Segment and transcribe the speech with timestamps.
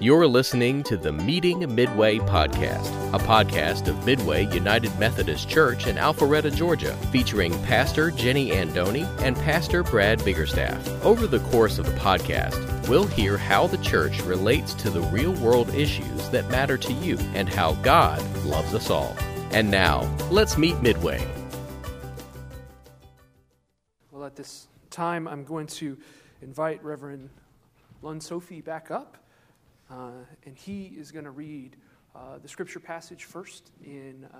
[0.00, 5.94] You're listening to the Meeting Midway podcast, a podcast of Midway United Methodist Church in
[5.94, 10.84] Alpharetta, Georgia, featuring Pastor Jenny Andoni and Pastor Brad Biggerstaff.
[11.04, 15.32] Over the course of the podcast, we'll hear how the church relates to the real
[15.34, 19.16] world issues that matter to you and how God loves us all.
[19.52, 21.24] And now, let's meet Midway.
[24.10, 25.96] Well, at this time, I'm going to
[26.42, 27.30] invite Reverend
[28.02, 29.18] Lund Sophie back up
[29.89, 30.11] Uh,
[30.45, 31.75] and he is going to read
[32.15, 34.37] uh, the scripture passage first in uh,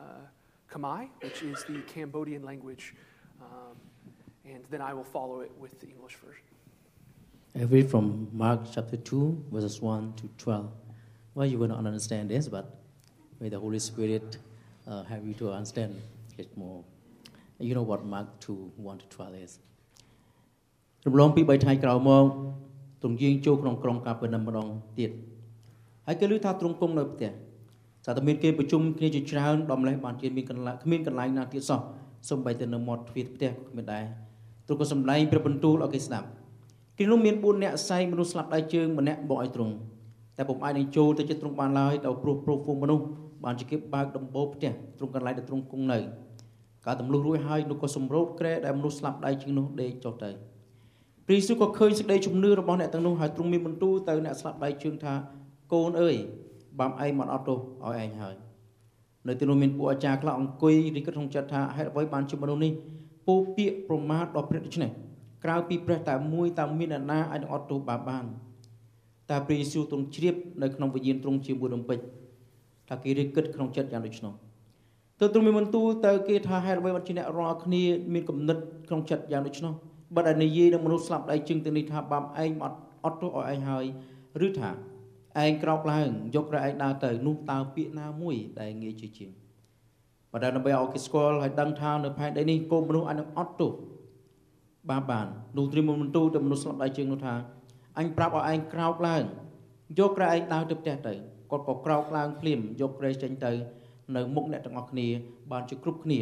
[0.71, 2.93] Khmer, which is the Cambodian language,
[3.41, 3.75] um,
[4.45, 6.43] and then I will follow it with the English version.
[7.59, 10.71] I read from Mark chapter 2, verses 1 to 12.
[11.33, 12.79] Well, you will not understand this, but
[13.39, 14.37] may the Holy Spirit
[14.87, 15.99] uh, have you to understand
[16.37, 16.83] it more.
[17.59, 19.59] You know what Mark 2, 1 to 12 is.
[21.07, 22.23] រំលងពី3ថ្ងៃក្រោយមក
[23.01, 24.67] ទ្រង់យាងចូលក្នុងក្រុងកាពឺណាំម្ដង
[24.99, 25.11] ទៀត
[26.06, 27.30] ហើយគេឮថាទ្រង់គង់នៅផ្ទះ
[28.04, 31.80] តែតែមានគេប្រជុំគ្នាជាច្រើនដំលេះបានជាមានកន្លែងគ្មានកន្លែងណាទៀតសោះ
[32.28, 34.04] សូម្បីតែនៅមាត់ទ្វារផ្ទះក៏គ្មានដែរ
[34.66, 36.28] ទ្រង់ក៏សម្ដែងព្រះបន្ទូលឲ្យគេស្ដាប់
[36.98, 39.74] គេនោះមាន4នាក់សែងមនុស្សស្លាប់ដៃជើងម្នាក់បកឲ្យទ្រង់
[40.38, 43.04] តែពុំអាចនឹងចូលទៅជិតទ្រង់បានឡើយដោយព្រោះព្រោះហ្វូងមនុស្ស
[43.44, 45.98] បានជាគេបើកដំបូលផ្ទះទ្រង់កន្លែងដែលទ្រង់គង់នៅ
[46.86, 50.30] កាលទម្លុះរួចហើយនោះក៏សម្រូតក្រែដែលមនុស្សស្លាប់ដៃជើងនោះដេកចុះទៅ
[51.26, 55.14] ព្រះយេស៊ូវក៏ឃើញសេចក្តីជំនឿរបស់អ្នកទាំងនោះហើយទ្រង់មានបន្ទូលទៅអ្នកស្លាប់ដៃជើងថា
[55.74, 56.16] កូនអើយ
[56.78, 58.34] បាំឯងមកអត់ទោសឲ្យឯងហើយ
[59.28, 62.72] នៅទីនោះមានពួកអាចារ្យខ្លះអង្គុយរីកក្នុងចិត្តថាហេតុអ្វីបានជាមនុស្សនេះ
[63.26, 64.90] ពោពាកប្រមាថដល់ព្រះដូច្នេះ
[65.44, 68.24] ក្រៅពីព្រះតែមួយតើមានអ្នកណាអាចនឹងអត់ទោសបាបបាន
[69.30, 71.98] តែព្រះយេស៊ូវទ្រង់ជ្រាបនៅក្នុងវិញ្ញាណទ្រង់ជាមួយរំពេច
[72.88, 74.32] ថាគេរីកគិតក្នុងចិត្តយ៉ាងដូច្នោះ
[75.20, 77.82] ទើបទ្រង់មានបន្ទូលទៅគេថាហេតុអ្វីបានជាអ្នករាល់គ្នា
[78.14, 78.56] មានគំនិត
[78.88, 79.72] ក្នុងចិត្តយ៉ាងដូច្នោះ
[80.14, 83.84] បើតែនិយាយនឹងមនុស្សស្លាប់ដៃជើងទាំងនេះថាបាំឯងអត់អត់ទោសឲ្យឯងហើយ
[84.46, 84.70] ឬថា
[85.42, 89.30] ឯងក្រោកឡើងយកក្រែឯងដើរទៅនោះតើពាក្យណាមួយដែលងាយជាជាង
[90.32, 93.72] បើដែលដើម្បីឲ្យគេស្គាល់ហើយដឹងថានៅផែនដីនេះកូនមនុស្សអាចនឹងអត់ទោស
[94.90, 95.26] បានបាន
[95.56, 97.34] នោះត្រៀមមន្ទូលទៅមនុស្សស្លាប់ដៃជើងនោះថា
[97.98, 99.22] អញប្រាប់ឲ្យឯងក្រោកឡើង
[99.98, 101.14] យកក្រែឯងដើរទៅផ្ទះទៅ
[101.50, 103.52] គាត់ក៏ក្រោកឡើងភ្លាមយកក្រែចេញទៅ
[104.16, 105.08] នៅមុខអ្នកទាំងអស់គ្នា
[105.52, 106.20] បានជាគ្រប់គ្នា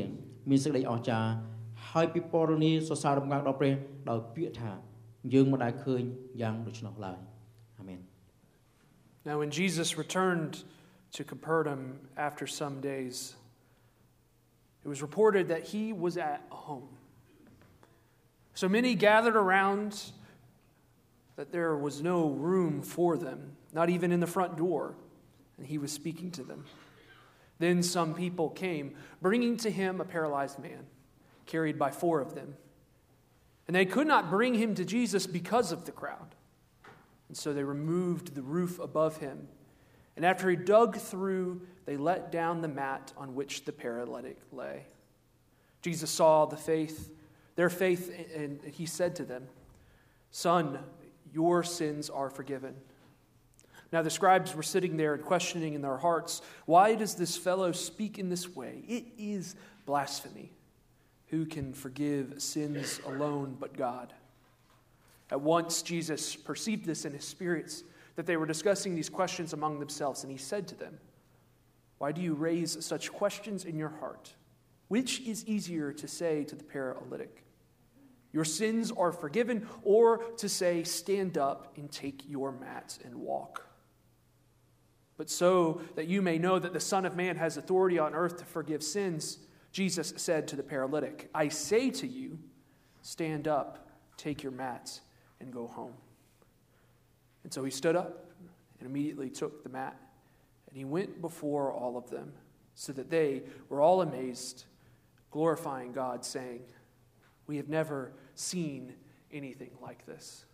[0.51, 1.31] មានសេចក្តីអស្ចារ្យ
[1.91, 3.75] ហើយពិពណ៌នាសរសើររំងាស់ដល់ព្រះ
[4.11, 4.71] ដោយពាក្យថា
[5.33, 6.03] យើងមិនដែលឃើញ
[6.41, 7.19] យ៉ាងដូច្នោះឡើយ
[7.79, 8.12] អាមែន
[9.25, 10.63] Now, when Jesus returned
[11.13, 13.35] to Capernaum after some days,
[14.85, 16.89] it was reported that he was at home.
[18.55, 20.03] So many gathered around
[21.37, 24.95] that there was no room for them, not even in the front door,
[25.57, 26.65] and he was speaking to them.
[27.59, 30.85] Then some people came, bringing to him a paralyzed man,
[31.47, 32.57] carried by four of them.
[33.67, 36.35] And they could not bring him to Jesus because of the crowd.
[37.33, 39.49] And so they removed the roof above him.
[40.17, 44.85] And after he dug through, they let down the mat on which the paralytic lay.
[45.81, 47.11] Jesus saw the faith,
[47.57, 49.47] their faith, and he said to them,
[50.31, 50.81] Son,
[51.33, 52.75] your sins are forgiven.
[53.95, 57.73] Now the scribes were sitting there and questioning in their hearts, Why does this fellow
[57.73, 58.85] speak in this way?
[58.87, 59.57] It is
[59.87, 60.53] blasphemy.
[61.29, 64.13] Who can forgive sins alone but God?
[65.33, 67.85] At once, Jesus perceived this in his spirits,
[68.17, 70.99] that they were discussing these questions among themselves, and he said to them,
[71.97, 74.35] Why do you raise such questions in your heart?
[74.89, 77.45] Which is easier to say to the paralytic,
[78.35, 83.67] Your sins are forgiven, or to say, Stand up and take your mat and walk?
[85.17, 88.37] But so that you may know that the Son of Man has authority on earth
[88.37, 89.39] to forgive sins,
[89.71, 92.39] Jesus said to the paralytic, I say to you,
[93.01, 93.89] stand up,
[94.19, 95.01] take your mats,
[95.43, 95.93] and go home.
[97.45, 98.31] And so he stood up
[98.79, 99.97] and immediately took the mat,
[100.69, 102.33] and he went before all of them,
[102.75, 104.65] so that they were all amazed,
[105.31, 106.63] glorifying God, saying,
[107.47, 108.95] We have never seen
[109.31, 110.47] anything like this.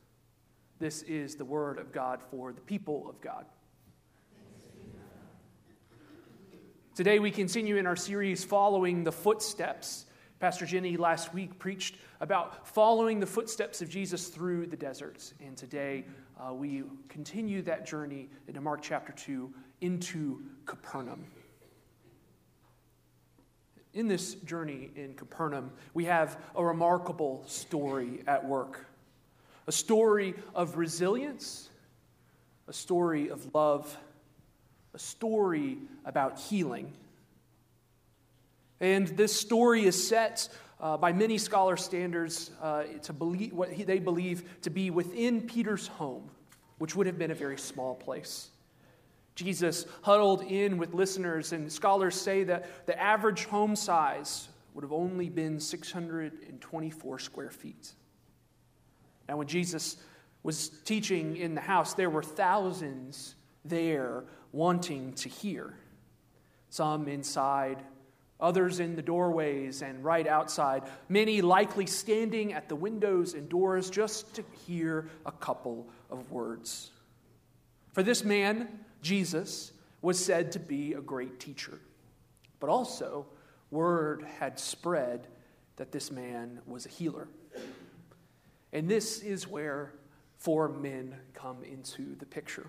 [0.79, 3.47] This is the word of God for the people of God.
[6.95, 10.07] Today, we continue in our series following the footsteps
[10.41, 15.35] Pastor Jenny last week preached about following the footsteps of Jesus through the deserts.
[15.45, 16.05] And today
[16.39, 21.25] uh, we continue that journey into Mark chapter 2 into Capernaum.
[23.95, 28.85] In this journey in Capernaum, we have a remarkable story at work
[29.67, 31.69] a story of resilience,
[32.69, 33.99] a story of love,
[34.95, 35.77] a story
[36.07, 36.91] about healing.
[38.81, 40.49] And this story is set
[40.81, 45.43] uh, by many scholar standards uh, to believe what he, they believe to be within
[45.43, 46.31] Peter's home,
[46.79, 48.51] which would have been a very small place.
[49.35, 54.93] Jesus huddled in with listeners, and scholars say that the average home size would have
[54.93, 57.93] only been 624 square feet.
[59.29, 59.97] Now, when Jesus
[60.43, 63.35] was teaching in the house, there were thousands
[63.65, 65.75] there wanting to hear.
[66.71, 67.83] Some inside,
[68.41, 73.91] others in the doorways and right outside, many likely standing at the windows and doors
[73.91, 76.91] just to hear a couple of words.
[77.93, 78.69] For this man,
[79.03, 81.81] Jesus, was said to be a great teacher,
[82.61, 83.27] but also
[83.71, 85.27] word had spread
[85.77, 87.29] that this man was a healer.
[88.73, 89.93] And this is where
[90.37, 92.67] four men come into the picture.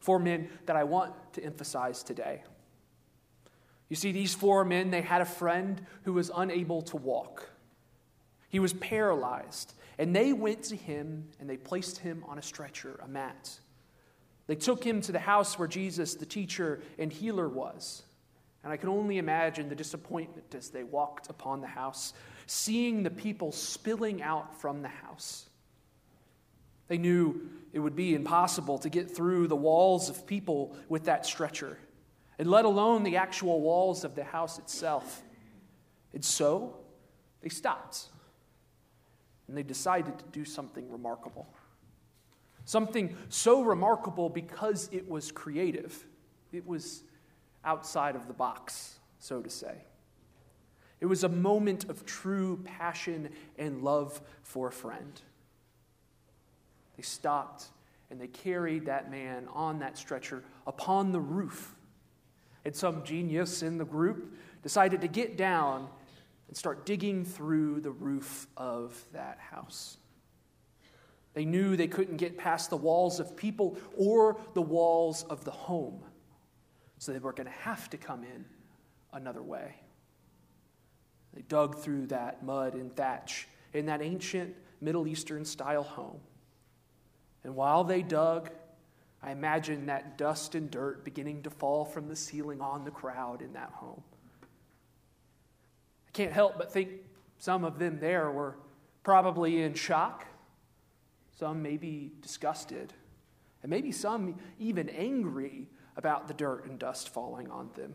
[0.00, 2.42] Four men that I want to emphasize today.
[3.90, 7.50] You see, these four men, they had a friend who was unable to walk.
[8.48, 9.74] He was paralyzed.
[9.98, 13.58] And they went to him and they placed him on a stretcher, a mat.
[14.46, 18.02] They took him to the house where Jesus, the teacher and healer, was.
[18.62, 22.14] And I can only imagine the disappointment as they walked upon the house,
[22.46, 25.48] seeing the people spilling out from the house.
[26.88, 31.26] They knew it would be impossible to get through the walls of people with that
[31.26, 31.78] stretcher,
[32.40, 35.22] and let alone the actual walls of the house itself.
[36.14, 36.74] And so
[37.42, 38.06] they stopped,
[39.46, 41.46] and they decided to do something remarkable.
[42.64, 46.06] Something so remarkable because it was creative.
[46.50, 47.02] It was
[47.62, 49.74] outside of the box, so to say.
[50.98, 53.28] It was a moment of true passion
[53.58, 55.20] and love for a friend.
[56.96, 57.66] They stopped
[58.10, 61.74] and they carried that man on that stretcher upon the roof.
[62.64, 65.88] And some genius in the group decided to get down
[66.48, 69.96] and start digging through the roof of that house.
[71.32, 75.52] They knew they couldn't get past the walls of people or the walls of the
[75.52, 76.00] home.
[76.98, 78.44] So they were going to have to come in
[79.12, 79.76] another way.
[81.32, 86.20] They dug through that mud and thatch in that ancient Middle Eastern style home.
[87.44, 88.50] And while they dug,
[89.22, 93.42] I imagine that dust and dirt beginning to fall from the ceiling on the crowd
[93.42, 94.02] in that home.
[96.08, 96.90] I can't help but think
[97.38, 98.56] some of them there were
[99.02, 100.26] probably in shock,
[101.38, 102.92] some maybe disgusted,
[103.62, 107.94] and maybe some even angry about the dirt and dust falling on them.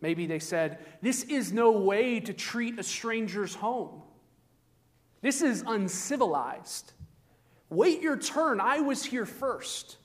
[0.00, 4.02] Maybe they said, This is no way to treat a stranger's home.
[5.20, 6.92] This is uncivilized.
[7.68, 8.60] Wait your turn.
[8.60, 9.96] I was here first.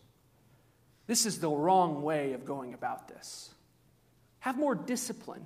[1.08, 3.54] This is the wrong way of going about this.
[4.40, 5.46] Have more discipline.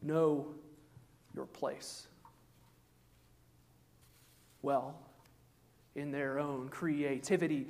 [0.00, 0.46] Know
[1.34, 2.06] your place.
[4.62, 4.94] Well,
[5.94, 7.66] in their own creativity,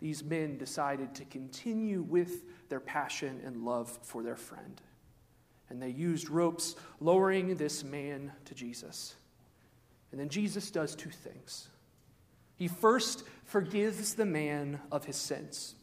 [0.00, 4.80] these men decided to continue with their passion and love for their friend.
[5.68, 9.14] And they used ropes, lowering this man to Jesus.
[10.10, 11.68] And then Jesus does two things.
[12.62, 15.74] He first forgives the man of his sins.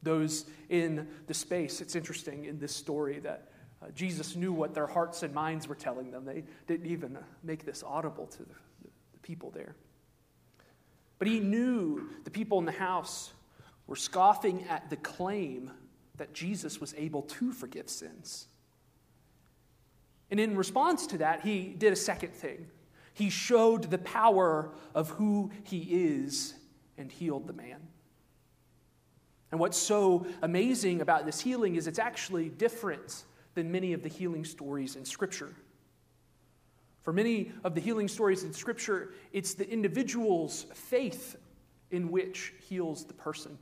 [0.00, 3.50] Those in the space, it's interesting in this story that
[3.82, 6.24] uh, Jesus knew what their hearts and minds were telling them.
[6.24, 8.54] They didn't even make this audible to the,
[8.84, 9.74] the people there.
[11.18, 13.32] But he knew the people in the house
[13.88, 15.72] were scoffing at the claim
[16.18, 18.46] that Jesus was able to forgive sins.
[20.30, 22.68] And in response to that, he did a second thing.
[23.18, 26.54] He showed the power of who he is
[26.96, 27.80] and healed the man.
[29.50, 33.24] And what's so amazing about this healing is it's actually different
[33.56, 35.52] than many of the healing stories in Scripture.
[37.02, 41.34] For many of the healing stories in Scripture, it's the individual's faith
[41.90, 43.58] in which heals the person.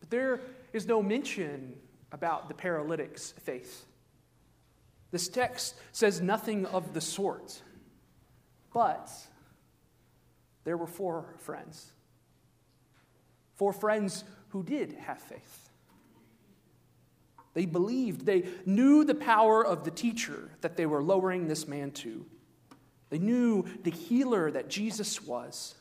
[0.00, 0.40] But there
[0.72, 1.74] is no mention
[2.10, 3.84] about the paralytic's faith.
[5.10, 7.60] This text says nothing of the sort.
[8.76, 9.10] But
[10.64, 11.92] there were four friends.
[13.54, 15.70] Four friends who did have faith.
[17.54, 21.90] They believed, they knew the power of the teacher that they were lowering this man
[21.92, 22.26] to.
[23.08, 25.74] They knew the healer that Jesus was.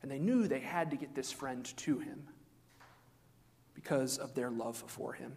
[0.00, 2.26] And they knew they had to get this friend to him
[3.74, 5.36] because of their love for him.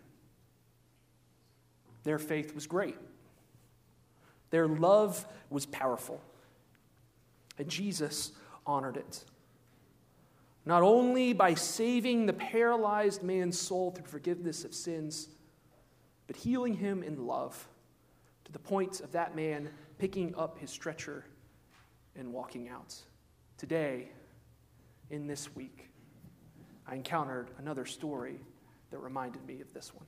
[2.05, 2.95] Their faith was great.
[4.51, 6.21] Their love was powerful.
[7.59, 8.31] And Jesus
[8.65, 9.23] honored it.
[10.65, 15.29] Not only by saving the paralyzed man's soul through forgiveness of sins,
[16.25, 17.67] but healing him in love
[18.45, 21.25] to the point of that man picking up his stretcher
[22.15, 22.95] and walking out.
[23.57, 24.09] Today,
[25.09, 25.89] in this week,
[26.87, 28.39] I encountered another story
[28.91, 30.05] that reminded me of this one.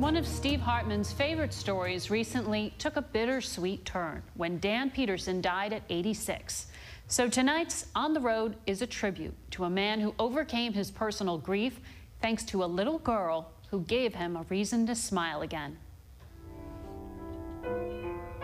[0.00, 5.74] One of Steve Hartman's favorite stories recently took a bittersweet turn when Dan Peterson died
[5.74, 6.68] at 86.
[7.08, 11.36] So tonight's On the Road is a tribute to a man who overcame his personal
[11.36, 11.80] grief
[12.22, 15.76] thanks to a little girl who gave him a reason to smile again.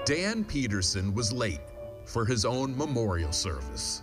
[0.04, 1.62] Dan Peterson was late
[2.04, 4.02] for his own memorial service.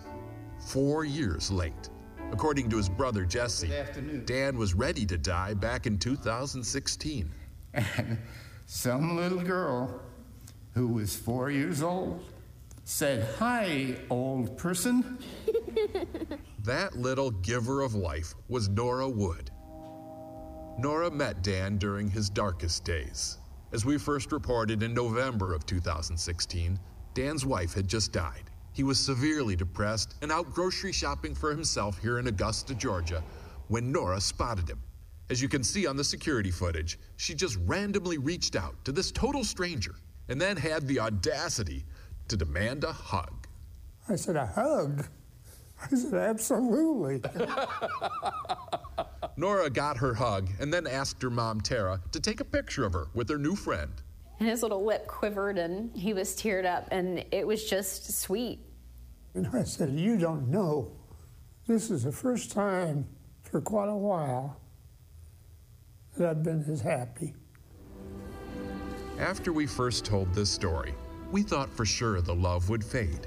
[0.58, 1.88] Four years late.
[2.32, 3.70] According to his brother Jesse,
[4.24, 7.30] Dan was ready to die back in 2016.
[7.74, 8.18] And
[8.66, 10.00] some little girl
[10.74, 12.24] who was four years old
[12.84, 15.18] said, Hi, old person.
[16.64, 19.50] that little giver of life was Nora Wood.
[20.78, 23.38] Nora met Dan during his darkest days.
[23.72, 26.78] As we first reported in November of 2016,
[27.14, 28.50] Dan's wife had just died.
[28.72, 33.22] He was severely depressed and out grocery shopping for himself here in Augusta, Georgia,
[33.68, 34.80] when Nora spotted him.
[35.30, 39.10] As you can see on the security footage, she just randomly reached out to this
[39.10, 39.94] total stranger
[40.28, 41.84] and then had the audacity
[42.28, 43.46] to demand a hug.
[44.08, 45.06] I said, A hug?
[45.80, 47.22] I said, Absolutely.
[49.36, 52.92] Nora got her hug and then asked her mom, Tara, to take a picture of
[52.92, 53.92] her with her new friend.
[54.40, 58.58] And his little lip quivered and he was teared up, and it was just sweet.
[59.34, 60.92] And I said, You don't know.
[61.66, 63.06] This is the first time
[63.42, 64.60] for quite a while
[66.16, 67.34] that I've been as happy.
[69.18, 70.94] After we first told this story,
[71.30, 73.26] we thought for sure the love would fade.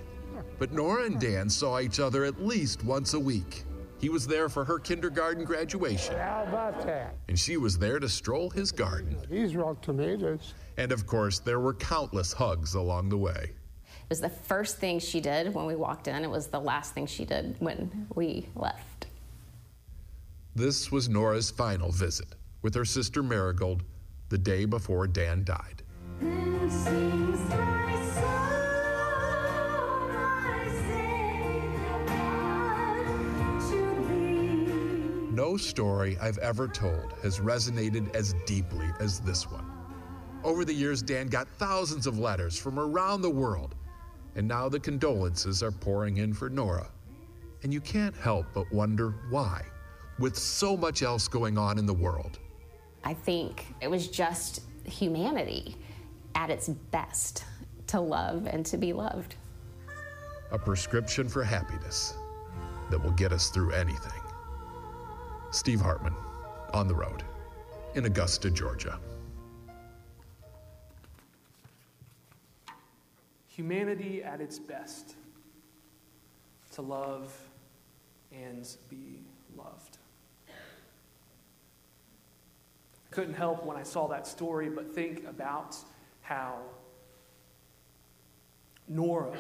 [0.60, 3.64] But Nora and Dan saw each other at least once a week.
[4.00, 6.16] He was there for her kindergarten graduation.
[6.18, 7.16] How about that?
[7.30, 9.18] And she was there to stroll his garden.
[9.30, 10.54] These are all tomatoes.
[10.78, 13.54] And of course, there were countless hugs along the way.
[13.86, 16.24] It was the first thing she did when we walked in.
[16.24, 19.08] It was the last thing she did when we left.
[20.56, 23.84] This was Nora's final visit with her sister Marigold
[24.30, 25.84] the day before Dan died.
[35.34, 39.66] No story I've ever told has resonated as deeply as this one.
[40.44, 43.76] Over the years, Dan got thousands of letters from around the world,
[44.36, 46.90] and now the condolences are pouring in for Nora.
[47.64, 49.64] And you can't help but wonder why,
[50.20, 52.40] with so much else going on in the world.
[53.08, 55.78] I think it was just humanity
[56.36, 57.46] at its best
[57.88, 59.36] to love and to be loved.
[60.52, 62.16] A prescription for happiness
[62.90, 64.20] that will get us through anything.
[65.52, 66.14] Steve Hartman,
[66.74, 67.24] on the road
[67.96, 69.00] in Augusta, Georgia.
[73.48, 75.16] Humanity at its best
[76.74, 77.34] to love
[78.34, 79.22] and be
[79.56, 79.98] loved.
[83.07, 85.76] I couldn't help when I saw that story but think about
[86.22, 86.60] how
[88.88, 89.36] Nora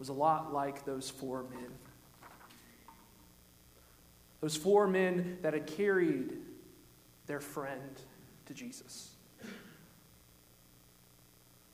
[0.00, 1.70] was a lot like those four men.
[4.40, 6.32] Those four men that had carried
[7.28, 8.00] their friend
[8.46, 9.10] to Jesus.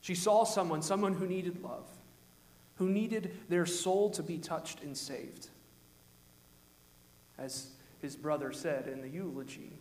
[0.02, 1.88] She saw someone, someone who needed love,
[2.74, 5.48] who needed their soul to be touched and saved.
[7.38, 7.68] As
[8.02, 9.78] his brother said in the eulogy,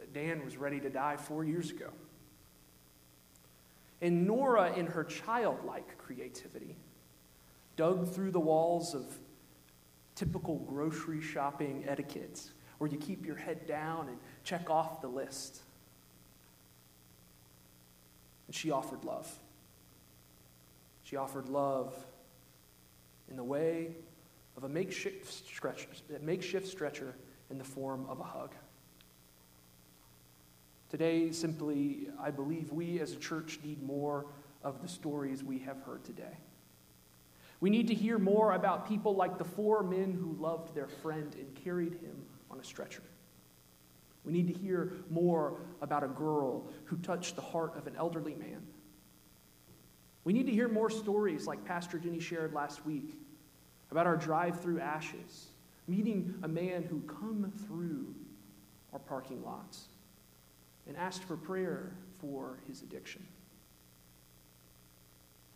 [0.00, 1.90] that Dan was ready to die four years ago.
[4.00, 6.76] And Nora, in her childlike creativity,
[7.76, 9.04] dug through the walls of
[10.14, 15.60] typical grocery shopping etiquettes where you keep your head down and check off the list.
[18.46, 19.30] And she offered love.
[21.04, 21.94] She offered love
[23.28, 23.96] in the way
[24.56, 27.14] of a makeshift stretcher, a makeshift stretcher
[27.50, 28.54] in the form of a hug.
[30.90, 34.26] Today, simply, I believe we as a church need more
[34.64, 36.36] of the stories we have heard today.
[37.60, 41.32] We need to hear more about people like the four men who loved their friend
[41.38, 43.04] and carried him on a stretcher.
[44.24, 48.34] We need to hear more about a girl who touched the heart of an elderly
[48.34, 48.60] man.
[50.24, 53.14] We need to hear more stories like Pastor Jenny shared last week
[53.92, 55.46] about our drive through ashes,
[55.86, 58.12] meeting a man who come through
[58.92, 59.89] our parking lots
[60.90, 63.24] and asked for prayer for his addiction.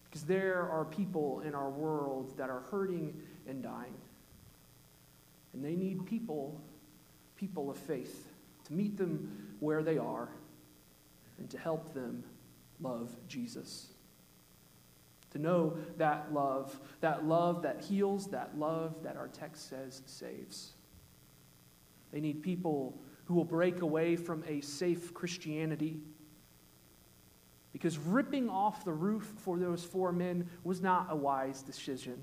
[0.05, 3.97] Because there are people in our world that are hurting and dying.
[5.53, 6.61] And they need people,
[7.37, 8.29] people of faith,
[8.67, 10.29] to meet them where they are
[11.39, 12.23] and to help them
[12.81, 13.89] love Jesus.
[15.35, 20.73] to know that love, that love that heals, that love that our text says saves.
[22.13, 25.99] They need people who will break away from a safe Christianity.
[27.73, 32.23] Because ripping off the roof for those four men was not a wise decision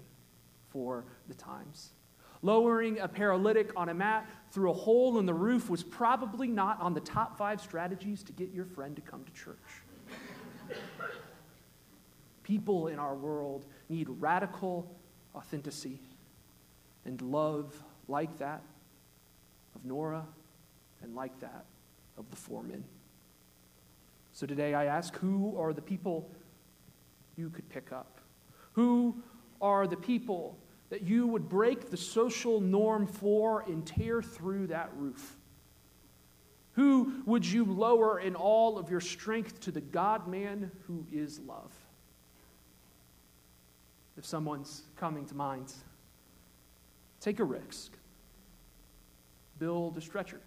[0.69, 1.91] for the times.
[2.43, 6.79] Lowering a paralytic on a mat through a hole in the roof was probably not
[6.81, 9.57] on the top five strategies to get your friend to come to church.
[12.43, 14.95] People in our world need radical
[15.35, 15.99] authenticity
[17.05, 17.75] and love
[18.07, 18.63] like that
[19.75, 20.25] of Nora
[21.03, 21.65] and like that
[22.17, 22.83] of the four men.
[24.33, 26.29] So today I ask who are the people
[27.35, 28.19] you could pick up?
[28.73, 29.15] Who
[29.61, 30.57] are the people
[30.89, 35.37] that you would break the social norm for and tear through that roof?
[36.73, 41.39] Who would you lower in all of your strength to the God man who is
[41.39, 41.73] love?
[44.17, 45.73] If someone's coming to mind,
[47.19, 47.91] take a risk.
[49.59, 50.39] Build a stretcher.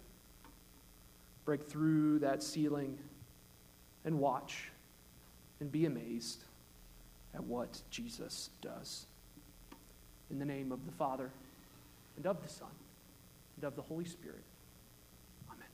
[1.45, 2.97] Break through that ceiling
[4.03, 4.71] and watch
[5.59, 6.39] and be amazed
[7.33, 9.05] at what Jesus does.
[10.31, 11.29] In the name of the Father,
[12.17, 12.67] and of the Son,
[13.57, 14.43] and of the Holy Spirit.
[15.51, 15.67] Amen.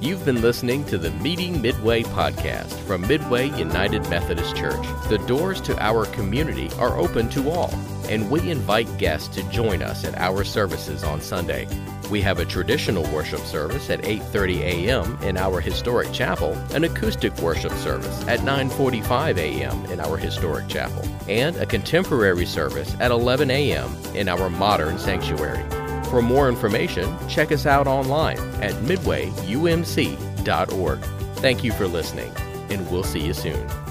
[0.00, 4.84] You've been listening to the Meeting Midway podcast from Midway United Methodist Church.
[5.08, 7.70] The doors to our community are open to all,
[8.08, 11.68] and we invite guests to join us at our services on Sunday.
[12.10, 15.18] We have a traditional worship service at 8:30 a.m.
[15.22, 19.84] in our historic chapel, an acoustic worship service at 9:45 a.m.
[19.86, 23.94] in our historic chapel, and a contemporary service at 11 a.m.
[24.14, 25.62] in our modern sanctuary.
[26.10, 30.98] For more information, check us out online at midwayumc.org.
[31.36, 32.32] Thank you for listening,
[32.70, 33.87] and we'll see you soon.